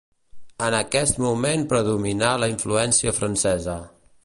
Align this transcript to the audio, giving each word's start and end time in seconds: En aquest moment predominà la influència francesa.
En 0.67 0.77
aquest 0.77 1.19
moment 1.25 1.67
predominà 1.75 2.33
la 2.45 2.51
influència 2.55 3.17
francesa. 3.21 3.79